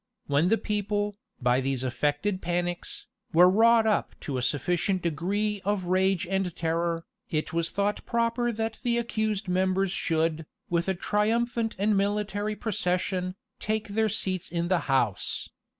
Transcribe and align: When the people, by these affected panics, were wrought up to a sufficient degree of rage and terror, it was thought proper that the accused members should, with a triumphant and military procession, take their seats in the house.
When 0.25 0.47
the 0.47 0.57
people, 0.57 1.15
by 1.39 1.61
these 1.61 1.83
affected 1.83 2.41
panics, 2.41 3.05
were 3.33 3.47
wrought 3.47 3.85
up 3.85 4.15
to 4.21 4.39
a 4.39 4.41
sufficient 4.41 5.03
degree 5.03 5.61
of 5.63 5.83
rage 5.85 6.25
and 6.25 6.55
terror, 6.55 7.05
it 7.29 7.53
was 7.53 7.69
thought 7.69 8.03
proper 8.03 8.51
that 8.51 8.79
the 8.81 8.97
accused 8.97 9.47
members 9.47 9.91
should, 9.91 10.47
with 10.71 10.87
a 10.89 10.95
triumphant 10.95 11.75
and 11.77 11.95
military 11.95 12.55
procession, 12.55 13.35
take 13.59 13.89
their 13.89 14.09
seats 14.09 14.49
in 14.51 14.69
the 14.69 14.79
house. 14.89 15.49